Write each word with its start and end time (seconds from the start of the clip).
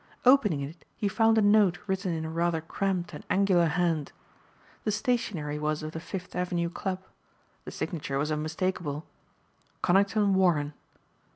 Opening 0.25 0.61
it 0.61 0.83
he 0.97 1.07
found 1.07 1.37
a 1.37 1.43
note 1.43 1.77
written 1.85 2.11
in 2.11 2.25
a 2.25 2.29
rather 2.31 2.59
cramped 2.59 3.13
and 3.13 3.23
angular 3.29 3.67
hand. 3.67 4.11
The 4.83 4.91
stationery 4.91 5.59
was 5.59 5.83
of 5.83 5.91
the 5.91 5.99
Fifth 5.99 6.35
Avenue 6.35 6.71
club. 6.71 7.03
The 7.65 7.71
signature 7.71 8.17
was 8.17 8.31
unmistakable, 8.31 9.05
"Conington 9.83 10.33
Warren." 10.33 10.73